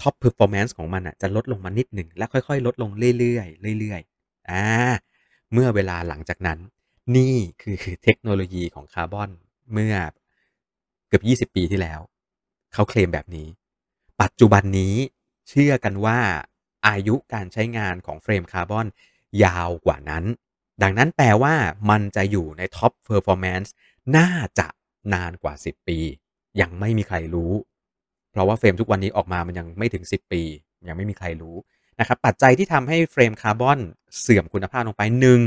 [0.00, 3.42] top performance ของมันอะจะลดลงมานิดหนึ่ง แล้วค่อย ๆ ลดลงเรื่อ
[3.74, 4.64] ยๆเรื่อยๆอ่า
[5.52, 6.58] เมื่อเวลาหลังจากนั้น
[7.16, 9.30] นี่คือเทคโนโลยีของคาร์บอน
[9.72, 9.94] เมื่อ
[11.08, 12.00] เกือบ 20 ปีที่แล้ว
[12.72, 13.48] เขาเคลมแบบนี้
[14.22, 14.94] ปัจจุบันนี้
[15.48, 16.18] เชื่อกันว่า
[16.88, 18.86] อายุการใช้งานของเฟรมคาร์บอน
[19.44, 20.24] ยาวกว่านั้น
[20.82, 21.54] ดังนั้นแปลว่า
[21.90, 23.72] มันจะอยู่ใน top performance
[24.16, 24.66] น่าจะ
[25.14, 25.98] นานกว่า 10 ปี
[26.60, 27.52] ยังไม่มีใครรู้
[28.30, 30.42] เพราะว่าเฟรมทุกวันนี้ออกมามันยังไม่ถึง 10 ปี
[30.88, 31.56] ยังไม่มีใครรู้
[32.00, 33.78] นะครับปัจจัยที่ทำให้เฟรมคาร์บอน
[34.20, 35.40] เสื่อมคุณภาพลงไปหนึ่ง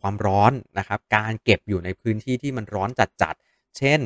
[0.00, 2.88] ความร้อนนะครับ การเก็บอยู่ในพื้นที่ที่มันร้อน
[3.22, 4.00] จัดๆ เช่น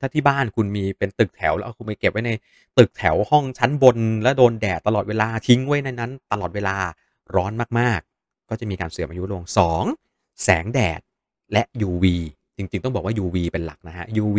[0.00, 2.30] ถ้าที่บ้านคุณมีเป็นตึกแถวแล้วคุณไปเก็บไว้ใน
[2.78, 6.76] ตึกแถวห้องชั้นบน แล้วโดนแดดตลอดเวลาทิ้งไว้ในนั้น ตลอดเวลา
[7.34, 9.42] ร้อนมากๆ ก็จะมีการเสื่อมอายุลง
[9.92, 10.44] 2.
[10.44, 11.00] แสงแดด
[11.52, 12.04] และ UV
[12.56, 14.38] จริงๆ ต้องบอกว่า UV เป็นหลักนะฮะ UV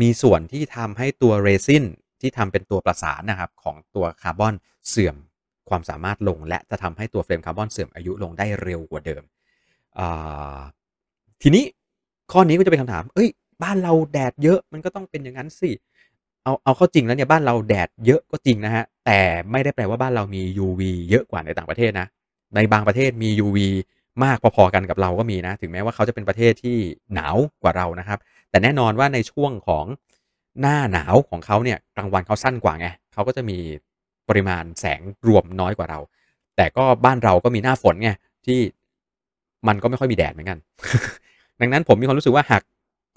[0.00, 1.84] มีส่วนที่ทำให้ตัวเรซิน
[2.20, 4.54] ที่ทำเป็นตัวประสานนะครับของตัวคาร์บอน
[4.88, 5.16] เสื่อม
[5.70, 9.22] ความสามารถลง และจะทำให้ตัวเฟรมคาร์บอนเสื่อมอายุลงได้เร็วกว่าเดิม
[11.42, 11.64] ทีนี้
[12.32, 13.28] ข้อนี้ก็จะเป็นคำถาม เอ้ย
[13.62, 15.70] บ้านเราแดดเยอะมันก็ต้องเป็นอย่างนั้นสิ
[16.44, 19.20] เอาเอาเข้าจริงแล้วเนี่ยบ้านเราแดดเยอะก็จริงนะฮะ แต่
[19.50, 22.06] ไม่ได้แปลว่าบ้านเรามี UV เยอะกว่าในต่างประเทศนะ
[22.54, 23.58] ในบางประเทศมี UV
[24.24, 26.76] มากพอๆกันกับเราก็มีนะ ถึงแม้ว่าเขาจะเป็นประเทศที่
[27.14, 28.18] หนาวกว่าเรานะครับ
[28.50, 29.84] แต่แน่นอนว่าในช่วงของ
[30.60, 33.58] หน้าหนาวของเขาเนี่ยกลางวันเขาสั้นกว่าไงเขาก็จะมี
[34.28, 35.98] ปริมาณแสงรวมน้อยกว่าเรา
[36.56, 38.10] แต่ก็บ้านเราก็มีหน้าฝนไง
[38.46, 38.60] ที่
[39.68, 40.58] มันก็ไม่ค่อยมีแดดเหมือนกัน
[41.60, 42.62] ดังนั้นผมมีความรู้สึกว่าหัก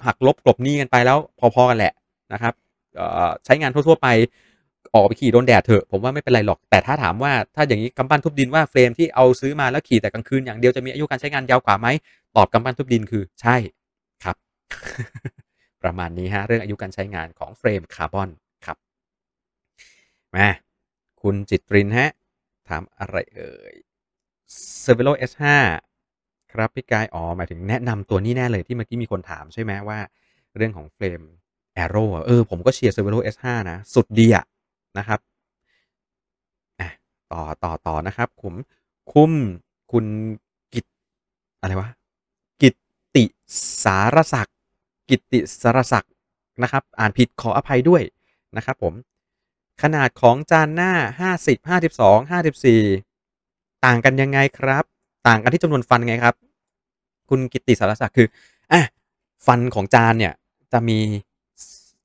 [0.05, 1.93] หักลบกลบนี้กันไปแล้วพอๆกันแหละ
[2.33, 2.53] นะครับ
[3.45, 4.07] ใช้งานทั่วๆไป
[4.93, 11.87] ออกไปขี่โดนแดดเถอะผมว่าไม่เป็นไรหรอกแต่ถ้าถามว่าถ้าอย่างนี้กำปั้นทุบดินว่าเฟรมที่เอาซื้อมาแล้วขี่แต่กลางคืนอย่างเดียวจะมีอายุการใช้งานยาวกว่าไหม
[12.35, 13.55] ตอบกำปั้นทุบดินคือใช่
[14.23, 14.35] ครับ
[15.83, 18.29] ประมาณนี้ฮะเรื่องอายุการใช้งานของเฟรมคาร์บอน
[18.65, 18.77] ครับ
[20.35, 20.49] มา
[21.21, 22.11] คุณจิตรินฮะ
[22.69, 23.75] ถามอะไรเอ่ย
[24.83, 25.43] c e r v e l o S5
[26.51, 29.99] ครับพี่กายอ๋อหมายถึงแนะนำตัวนี้แน่เลยที่เมื่อกี้มีคนถามใช่ไหมว่า
[30.55, 31.21] เรื่องของเฟรม
[31.83, 34.45] Arrow เออผมก็เชียร์ c e r v e l o S5 นะ สุดดีอะ
[34.97, 35.19] นะครับ
[36.79, 36.89] อะ
[37.31, 38.53] ต่อต่อต่อนะครับผม
[39.13, 39.31] คุ้ม
[39.91, 40.05] คุณ
[40.73, 40.85] กิต
[41.61, 41.89] อะไรวะ
[42.61, 42.75] กิต
[43.15, 43.23] ติ
[43.83, 44.57] สารศักดิ์
[45.09, 46.13] กิตติสารศักดิ์
[46.63, 48.01] นะครับ อ่านผิดขออภัยด้วย
[48.57, 48.93] นะครับผม
[49.81, 50.91] ขนาดของจานหน้า
[51.35, 54.83] 50 52 54 ต่างกันยังไงครับ
[55.27, 56.35] ต่างกันที่จำนวนฟันไงครับ
[57.29, 58.27] คุณกิตติสารศักดิ์คือ
[58.71, 58.81] อะ
[59.45, 60.33] ฟันของจานเนี่ย
[60.73, 60.99] จะมี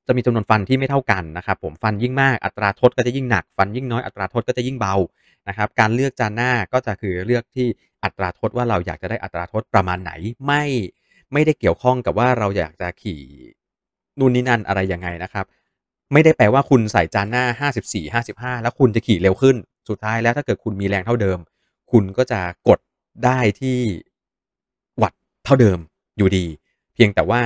[0.07, 4.95] จะมีจำนวนฟันที่ไม่เท่ากันนะครับผมฟันยิ่งมากอัตราทดก็จะยิ่งหนัก ฟันยิ่งน้อยอัตราทดก็จะยิ่งเบา
[5.47, 7.67] นะครับ การเลือกจานหน้าก็จะคือเลือกที่
[8.03, 10.11] อัตราทดว่าเราอยากจะได้อัตราทดประมาณไหน
[10.45, 10.63] ไม่
[11.33, 13.21] ไม่ได้เกี่ยวข้องกับว่าเราอยากจะขี่
[14.19, 15.45] นู่นนี่นั่นอะไรยังไงนะครับ
[16.13, 17.45] ไม่ได้แปลว่าคุณใส่จานหน้า
[17.91, 19.55] 54 55 แล้วคุณจะขี่เร็วขึ้น
[19.89, 21.39] สุดท้ายแล้วถ้าเกิดคุณมีแรงเท่าเดิม
[21.91, 22.79] คุณก็จะกด
[23.25, 23.79] ได้ที่
[25.01, 25.13] วัด
[25.45, 25.79] เท่าเดิม
[26.17, 26.45] อยู่ดี
[26.93, 27.41] เพียงแต่ว่า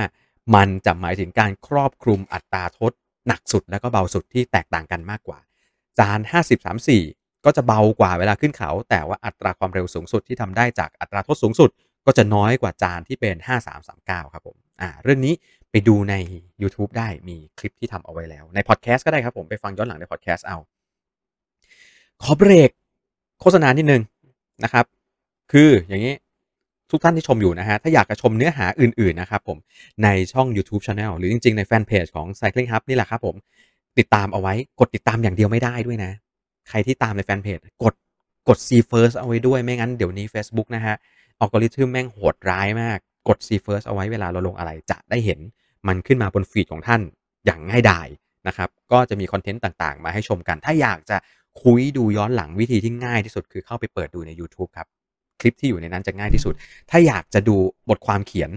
[0.54, 2.92] มันจะหมายถึงการครอบคลุมอัตราทด
[3.26, 5.38] หนักสุดแล้วก็เบาสุดที่แตกต่างกันมากกว่า
[5.98, 6.64] จาน 50
[7.00, 11.70] 34 ก็จะเบากว่าเวลาขึ้นเขา แต่ว่าอัตราความเร็วสูงสุดที่ทำได้จากอัตราทดสูงสุด
[12.06, 13.36] ก็จะน้อยกว่าจานที่เป็น
[13.84, 15.34] 5339 ครับผมอ่าเรื่องนี้
[15.70, 16.14] ไปดูใน
[16.62, 20.56] YouTube ได้มีคลิปที่ทำเอาไว้แล้ว ในพอดแคสต์ก็ได้ครับผมไปฟังย้อนหลังในพอดแคสต์เอา
[22.22, 22.70] ขอเบรก
[23.40, 24.02] โฆษณานิดนึง
[24.64, 24.84] นะครับ
[25.52, 26.14] คืออย่างนี้
[26.90, 29.58] ทุกท่านที่ชมอยู่นะฮะ ถ้าอยากจะชมเนื้อหาอื่น ๆ นะครับผม
[30.04, 33.34] ในช่อง YouTube Channel หรือจริง ๆ ในแฟนเพจของ Cycling Hub นี่แหละครับผม
[33.98, 36.12] ติดตามเอาไว้กดติดตามอย่างเดียวไม่ได้ด้วยนะ
[36.68, 37.94] ใครที่ตามในแฟนเพจกด
[38.48, 40.94] กด See First เอาไว้ด้วยไม่งั้นเดี๋ยวนี้ Facebook นะฮะ
[41.40, 42.98] อัลกอริทึมแม่งโหดร้ายมาก
[43.28, 45.38] กด See First เอาไว้เวลาเราลงอะไรจะได้เห็น
[45.88, 47.00] มันขึ้นมาบนฟีดของท่าน
[47.46, 48.06] อย่างง่ายดาย
[48.48, 51.16] นะครับ ก็จะมีคอนเทนต์ต่างๆ มาให้ชมกัน ถ้าอยากจะ
[51.62, 54.86] คุยดูย้อนหลังวิธีที่ง่ายที่สุดคือเข้าไปเปิดดูใน YouTube ครับ
[55.40, 56.54] คลิปที่อยู่ในนั้นจะง่ายที่สุด
[56.90, 57.56] ถ้าอยากจะดู
[57.88, 58.50] บทความเขียน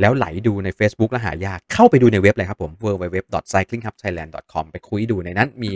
[0.00, 5.72] แล้วไหลดูใน Facebook และหายากเข้าไปดูในเว็บเลยครับผม www.cyclinghubthailand.com ไปคุยดูในนั้นมี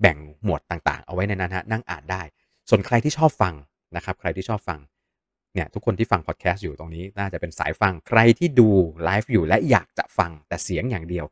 [0.00, 2.22] แบ่งหมวดต่างๆ เอาไว้ในนั้นฮะนั่งอ่านได้
[2.68, 3.54] ส่วนใครที่ชอบฟัง
[3.96, 4.78] นะครับ ใครที่ชอบฟัง
[5.56, 8.68] เนี่ยทุกคนที่ฟังพอดแคสต์อยู่ตรงนี้น่าจะเป็นสายฟังใครที่ดู
[9.04, 11.26] ไลฟ์อยู่และอยากจะฟังแต่เสียงอย่างเดียว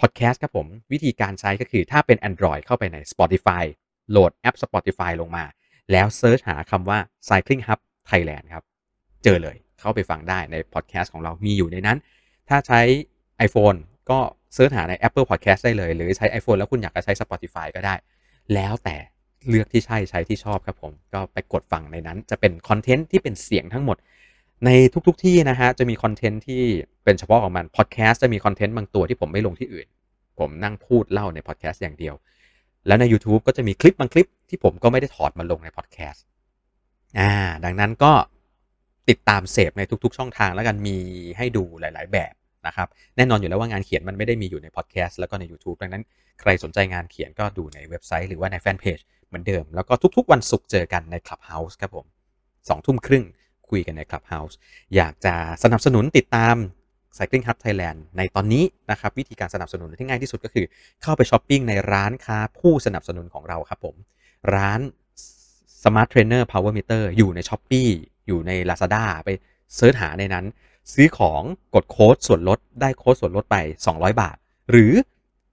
[0.00, 3.64] พอดแคสต์ครับผม วิธีการใช้ก็คือถ้าเป็น Android เข้าไปใน Spotify
[4.10, 5.44] โหลดแอป Spotify ลงมา
[5.92, 7.78] แล้ว search หาคำว่า Cycling Hub
[8.10, 8.64] Thailand ครับ
[9.24, 11.98] เจอเลยเข้าไปฟังได้ในพอดแคสต์ของเรามีอยู่ในนั้น
[12.48, 12.80] ถ้าใช้
[13.46, 13.78] iPhone
[14.10, 14.18] ก็
[14.54, 17.94] search หาใน Apple Podcast ได้เลย หรือใช้ iPhone แล้วคุณอยากจะใช้ Spotify ก็ได้
[18.54, 18.96] แล้วแต่
[19.48, 23.96] เลือกที่ใช่ใช้ที่ชอบครับผม ก็ไปกดฟังในนั้น จะเป็นคอนเทนต์ที่เป็นเสียงทั้งหมด
[24.64, 24.70] ใน
[25.06, 26.62] ทุกๆที่นะฮะจะมีคอนเทนต์ที่
[27.04, 29.86] เป็นเฉพาะของมันพอดแคสต์จะมีคอนเทนต์บางตัวที่ผมไม่ลงที่อื่น
[30.38, 32.14] ผมนั่งพูดเล่าในพอดแคสต์อย่างเดียว
[32.86, 36.24] แล้วใน YouTube ก็จะมีคลิปบางคลิปที่ผมก็ไม่ได้ถอดมาลงในพอดแคสต์
[37.18, 37.32] อ่า
[37.64, 38.12] ดังนั้นก็
[39.08, 40.96] ติดตามเสพในทุก ๆ ช่องทางแล้วกันมี
[41.36, 42.32] ให้ดูหลาย ๆ แบบ
[42.66, 46.02] นะครับแน่นอนอยู่แล้วว่างานเขียนมันไม่ได้มีอยู่ในพอดแคสต์แล้วก็ใน YouTube ดังนั้น
[46.40, 48.98] ใครสนใจงานเขียนก็ดูในเว็บไซต์หรือว่าในแฟนเพจ
[49.32, 52.06] เหมือนเดิม แล้วก็ทุกๆ วันศุกร์เจอกันใน Clubhouse ครับผม
[52.68, 53.24] สองทุ่มครึ่ง
[53.68, 54.54] คุยกันใน Clubhouse
[54.96, 56.54] อยากจะสนับสนุนติดตาม
[57.16, 60.66] Cycling Hub Thailand ในตอนนี้นะครับวิธีการสนับสนุนที่ง่ายที่สุดก็คือ
[61.02, 63.94] เข้าไปช้อปปิ้งในร้านค้าผู้สนับสนุนของเราครับผม
[64.54, 64.80] ร้าน
[65.82, 67.88] Smart Trainer Power Meter อยู่ใน s h อ p e e
[68.26, 69.28] อยู่ใน Lazada ไป
[69.76, 70.44] เซิร์ชหาในนั้น
[70.92, 71.42] ซื้อของ
[71.74, 73.56] กดโค้ดส่วนลดได้โค้ดส่วนลดไป
[73.88, 74.36] 200 บาท
[74.70, 74.92] หรือ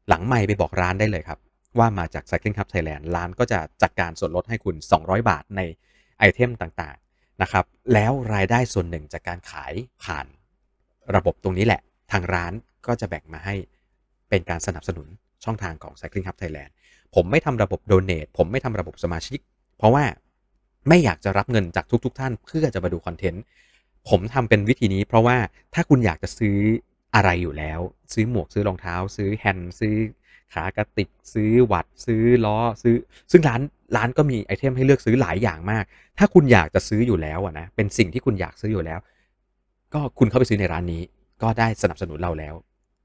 [0.07, 1.39] หลังไม่ไปบอกร้านได้เลยครับ
[1.77, 5.61] ว่ามาจาก Cycling Hub Thailand ร้านก็จะจัดการส่วนลดให้คุณ 200 บาทใน
[6.19, 10.25] ไอเทมต่างๆนะครับ แล้วรายได้ส่วนหนึ่งจากการขายผ่าน
[11.15, 12.53] ระบบตรงนี้แหละ ทางร้าน
[12.87, 13.55] ก็จะแบ่งมาให้
[14.29, 15.07] เป็นการสนับสนุน
[15.43, 16.71] ช่องทางของ Cycling Hub Thailand
[17.15, 19.39] ผมไม่ทำระบบ Donate ผมไม่ทำระบบสมาชิก
[19.77, 20.03] เพราะว่า
[20.87, 23.43] ไม่อยากจะรับเงินจากทุกๆทท่านเพื่อจะมาดูคอนเทนต์
[24.09, 25.37] ผมทำเป็นวิธีนี้ เพราะว่า
[25.73, 26.57] ถ้าคุณอยากจะซื้อ
[27.15, 27.79] อะไรอยู่แล้ว
[28.13, 29.95] ซื้อหมวกซื้อรองเท้า ซื้อแฮนด์ซื้อ
[30.53, 32.95] ขากระติกซื้อวัดซื้อล้อซื้อ
[33.31, 33.61] ซึ่งร้าน
[33.95, 35.83] ร้านก็มีไอเทมให้เลือกซื้อหลายอย่างมาก
[36.17, 38.99] ถ้าคุณอยากจะซื้ออยู่แล้วนะเป็นสิ่งที่คุณอยากซื้ออยู่แล้ว
[39.93, 41.01] ก็คุณเข้าไปซื้อในร้านนี้
[41.41, 42.55] ก็ได้สนับสนุนเราแล้ว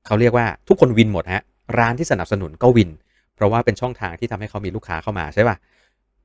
[0.06, 1.42] เขาเรียกว่าทุกคนวินหมดฮะ
[1.78, 2.90] ร้านที่สนับสนุนก็วิน
[3.36, 5.56] เพราะว่าเป็นช่องทางที่ทำให้เขามีลูกค้าเข้ามาใช่ป่ะ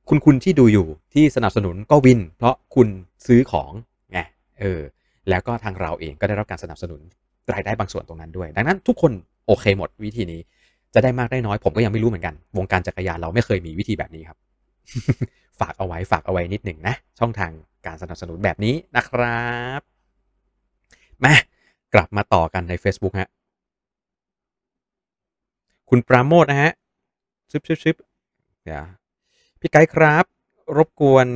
[0.08, 2.88] คุณคุณที่ดูอยู่ที่สนับสนุนก็วิน เพราะคุณ
[3.26, 3.72] ซื้อของ
[4.12, 4.18] ไง
[4.60, 4.80] เออ
[5.28, 7.00] แล้วก็ทางเราเองก็ได้รับการสนับสนุน
[7.52, 9.12] รายได้บางส่วนตรงนั้นด้วย ดังนั้นทุกคน
[9.46, 10.40] โอเคหมดวิธีนี้
[10.94, 14.38] จะได้มากได้น้อยผมก็ยังไม่รู้เหมือนกัน วงการจักรยานเราไม่เคยมีวิธีแบบนี้ครับ
[15.60, 17.52] ฝากเอาไว้ฝากเอาไว้นิดหนึ่งนะ ช่องทาง
[17.86, 19.48] การสนับสนุนแบบนี้นะครั
[19.78, 19.80] บ
[21.24, 21.34] มา
[21.94, 23.28] กลับมาต่อกันใน Facebook ฮะ
[25.90, 26.72] คุณปราโมทนะฮะ
[27.50, 27.96] ชิบชิบชิบ
[28.64, 28.84] เดี๋ยว
[29.60, 30.24] พี่ไกด์ครับ
[30.76, 31.26] รบกวน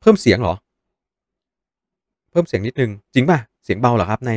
[0.00, 0.54] เพิ่มเสียงเหรอ
[2.30, 4.32] เพิ่มเสียงนิดนึง จริงป่ะ เสียงเบาเหรอครับใน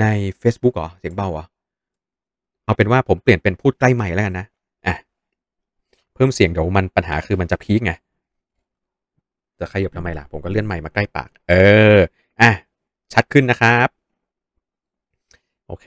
[0.00, 0.06] ใน
[0.42, 1.46] Facebook เหรอ เสียงเบาอะ
[2.68, 4.46] เอาเป็นว่าผมเปลี่ยนเป็นพูดใกล้ใหม่แล้วกันนะ
[4.86, 4.94] อะ
[6.14, 7.92] เพิ่มเสียงเดี๋ยวมันปัญหาคือมันจะพีคไง
[9.60, 11.54] จะขยับทำไมล่ะ ผมก็เลื่อนใหม่มาใกล้ปาก เอ
[11.96, 11.98] อ
[12.40, 12.50] อะ
[13.12, 13.88] ชัดขึ้นนะครับ
[15.66, 15.86] โอเค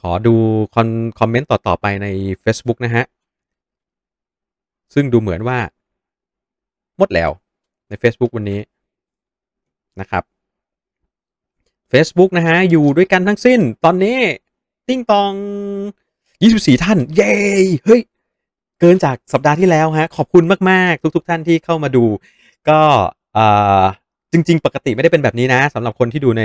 [0.00, 0.34] ขอดู
[0.74, 2.06] คอนคอมเมนต์ต่อ ๆ ไปใน
[2.44, 3.04] Facebook นะฮะ
[4.94, 5.58] ซึ่งดูเหมือนว่า
[6.98, 7.30] หมดแล้ว
[7.88, 8.60] ใน Facebook วันนี้
[10.00, 10.22] นะครับ
[11.92, 14.18] Facebook นะฮะ อยู่ด้วยกันทั้งสิ้นตอนนี้
[14.92, 15.32] ติ้งตอง
[16.24, 17.34] 24 ท่าน เย้
[17.84, 18.00] เฮ้ย
[18.80, 22.04] เกินจากสัปดาห์ที่แล้วฮะ ขอบคุณมาก ๆ ทุก ๆ ท่านที่เข้ามาดู
[22.68, 22.80] ก็
[24.32, 26.44] จริง ๆ ปกติไม่ได้เป็นแบบนี้นะสำหรับคนที่ดูใน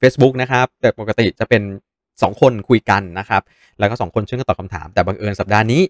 [0.00, 1.62] Facebook นะครับ แต่ปกติจะเป็น
[2.04, 3.42] 2 คนคุยกันนะครับ
[3.78, 5.82] แล้วก็ 2 คนช่วยกันตอบคำถาม แต่บังเอิญสัปดาห์นี้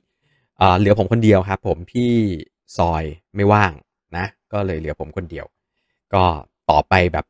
[0.79, 2.11] เหลือผมคนเดียวครับ ผมพี่
[2.77, 3.05] ซอย
[3.35, 3.73] ไม่ว่าง
[4.17, 5.47] นะ ก็เลยเหลือผมคนเดียว
[6.15, 6.23] ก็
[6.71, 7.25] ต่อไปแบบ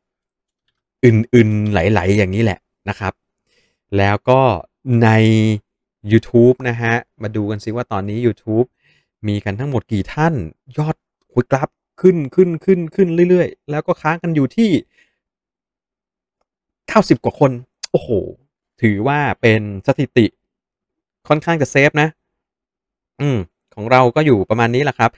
[1.05, 3.13] อื่นๆไหลๆอย่างนี้แหละนะครับ
[3.97, 4.41] แล้วก็
[5.03, 5.09] ใน
[6.11, 8.67] YouTube นะฮะ มาดูกันซิว่าตอนนี้ YouTube
[9.27, 10.33] มีกันทั้งหมดกี่ท่าน
[10.77, 10.95] ยอด
[11.33, 11.69] คุยกราฟ
[12.01, 14.69] ขึ้นขึ้นขึ้นขึ้นเรื่อยๆ แล้วก็ค้างกันอยู่ที่
[17.11, 17.51] 90กว่าคน
[17.91, 18.09] โอ้โห
[18.81, 20.25] ถือว่าเป็นสถิติ
[21.27, 22.07] ค่อนข้างจะเซฟนะ
[23.21, 23.37] อืม
[23.75, 25.11] ของเราก็อยู่ประมาณนี้แหละครับ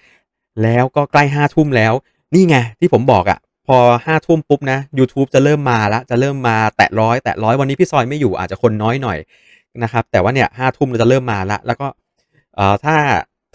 [0.63, 1.93] แล้วก็ใกล้ห้าทุ่มแล้ว
[2.33, 3.39] นี่ไงที่ผมบอกอะ่ะ
[3.71, 9.17] พอห้าทุ่มปุ๊บนะ YouTube จะเริ่มมาแล้วจะเริ่มมาแตะร้อยแตะร้อยวันนี้พี่ซอยไม่อยู่อาจจะคนน้อยหน่อย
[9.83, 11.87] นะครับ แต่ว่าเนี่ยห้าทุ่มเราจะเริ่มมาละแล้วก็
[12.55, 12.95] เอ่อถ้า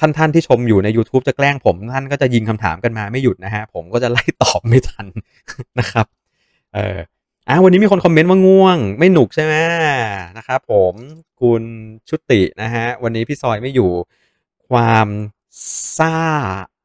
[0.01, 5.07] ท่านท่านที่ชมอยู่ใน YouTube จะแกล้งผมท่านก็จะยิงคำถามกันมาไม่หยุดนะฮะผมก็จะไล่ตอบไม่ทัน
[5.79, 6.07] นะครับ
[6.75, 6.99] เออ
[7.49, 9.55] อะวันนี้มีคนคอมเมนต์ว่าง่วง ไม่หนุกใช่ไหม
[10.39, 10.95] นะครับผม
[11.41, 11.63] คุณ
[12.09, 13.91] ชุตินะฮะวันนี้พี่ซอยไม่อยู่
[14.71, 15.09] ความ
[15.99, 16.15] ซ่า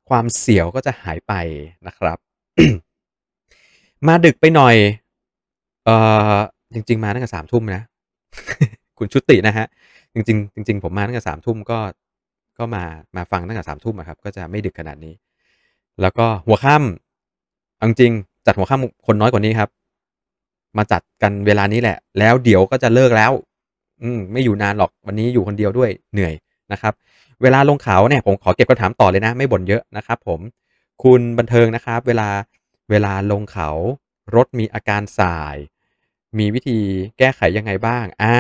[0.09, 1.33] ความเสียวก็จะหายไป
[1.87, 2.17] นะครับ
[4.07, 4.75] มาดึกไปหน่อย
[5.85, 5.95] เอ่
[6.35, 6.37] อ
[6.73, 7.83] จริง ๆ มาตั้งแต่สามทุ่มนะ
[8.97, 9.65] คุณชุตินะฮะ
[10.13, 11.79] จริง ๆ จริง ๆ ผมมาตั้งแต่สามทุ่มก็
[12.57, 12.83] ก็มา
[13.15, 15.13] มาฟังตั้งแต่สามทุ่มครับ ก็จะไม่ดึกขนาดนี้
[16.01, 18.11] แล้วก็หัวค่ำจริง
[18.45, 19.69] จัดหัวค่ำคนน้อยกว่านี้ครับ
[20.77, 23.31] มาจัดกันเวลานี้แหละ แล้วเดี๋ยวก็จะเลิกแล้ว
[24.01, 26.33] อืมไม่อยู่นานหรอกวันนี้อยู่คนเดียวด้วยเหนื่อย
[26.71, 26.93] นะครับ
[27.41, 30.39] เวลาลงเขาเนี่ยผมขอเก็บคำถามต่อเลยนะ ไม่บ่นเยอะนะครับ ผม
[31.03, 32.27] คุณบันเทิงนะครับ เวลา
[32.89, 33.69] เวลาลงเขา
[34.35, 35.57] รถมีอาการสาย
[36.37, 36.79] มีวิธี
[37.17, 38.35] แก้ไขยังไงบ้างอา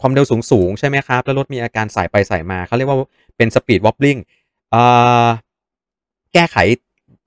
[0.00, 2.98] ความเร็วสูงๆใช่ไหมครับ แล้วรถมีอาการสายไปสายมา เขาเรียกว่า
[3.36, 4.20] เป็น Speed Wobbling
[4.74, 5.28] อ่า
[6.34, 6.56] แก้ไข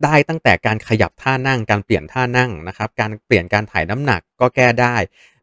[0.03, 4.95] ได้ตั้งแต่การขยับท่านั่ง การเปลี่ยนท่านั่งนะครับ การเปลี่ยนการถ่ายน้ำหนักก็แก้ได้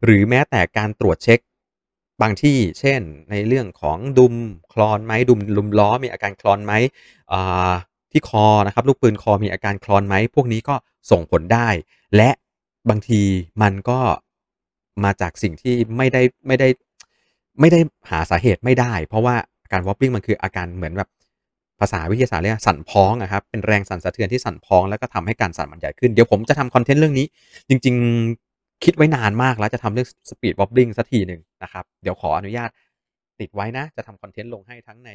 [0.03, 1.39] หรือแม้แต่การตรวจเช็ค
[2.21, 4.35] บางที่ เช่น ในเรื่องของดุม
[4.73, 6.73] คลอนไหมดุมดุมล้อมีอาการคลอนไหม
[8.11, 10.75] ที่คอนะครับลูกปืนคอมีอาการคลอนไหมพวกนี้ก็
[11.11, 11.67] ส่งผลได้
[12.15, 12.29] และ
[12.89, 13.21] บางที
[13.61, 13.99] มันก็
[15.03, 16.69] มาจากสิ่งที่ไม่ได้ไม่ได้
[17.59, 19.35] ไม่ได้หาสาเหตุไม่ได้ เพราะว่า
[19.71, 21.09] การ wobbling มันคืออาการเหมือนแบบ
[21.79, 27.25] ภาษาวิทยาศาสตร์เรียกสั่นพ้องอะครับ เป็นแรงสั่นสะเทือนที่สั่นพ้องแล้วก็ทำให้การสั่นมันใหญ่ขึ้น เดี๋ยวผมจะทำคอนเทนต์เรื่องนี้
[27.69, 27.95] จริง
[28.39, 32.69] ๆ คิดไว้นานมากแล้วจะทำเรื่อง Speed Wobbling สักทีหนึ่งนะครับ เดี๋ยวขออนุญาต
[33.39, 35.09] ติดไว้นะ จะทำคอนเทนต์ลงให้ทั้งใน